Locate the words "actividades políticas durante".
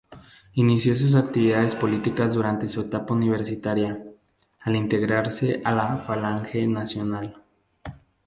1.13-2.67